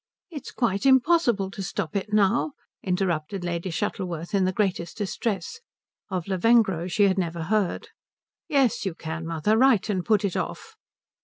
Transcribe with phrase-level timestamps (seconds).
[0.31, 5.59] "It's quite impossible to stop it now," interrupted Lady Shuttleworth in the greatest distress;
[6.09, 7.89] of Lavengro she had never heard.
[8.49, 9.59] "Yes you can, mother.
[9.59, 10.75] Write and put it off."